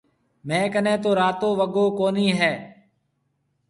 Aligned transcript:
ميه 0.47 0.67
ڪنَي 0.73 0.93
تو 1.03 1.09
راتو 1.19 1.49
وگو 1.59 1.85
ڪونَي 1.97 2.27
هيَ۔ 2.39 2.53